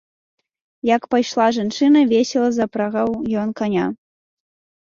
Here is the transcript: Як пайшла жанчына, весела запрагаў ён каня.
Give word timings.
Як 0.95 1.03
пайшла 1.15 1.47
жанчына, 1.57 1.99
весела 2.13 2.47
запрагаў 2.59 3.09
ён 3.43 3.49
каня. 3.61 3.87